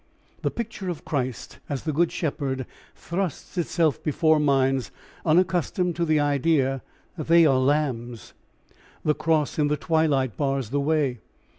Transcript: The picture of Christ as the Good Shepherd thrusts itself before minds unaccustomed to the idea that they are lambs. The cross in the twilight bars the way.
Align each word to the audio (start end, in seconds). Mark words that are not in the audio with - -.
The 0.41 0.49
picture 0.49 0.89
of 0.89 1.05
Christ 1.05 1.59
as 1.69 1.83
the 1.83 1.93
Good 1.93 2.11
Shepherd 2.11 2.65
thrusts 2.95 3.55
itself 3.55 4.01
before 4.03 4.39
minds 4.39 4.89
unaccustomed 5.27 5.95
to 5.97 6.05
the 6.05 6.19
idea 6.19 6.81
that 7.17 7.27
they 7.27 7.45
are 7.45 7.59
lambs. 7.59 8.33
The 9.05 9.13
cross 9.13 9.59
in 9.59 9.67
the 9.67 9.77
twilight 9.77 10.35
bars 10.35 10.71
the 10.71 10.81
way. 10.81 11.19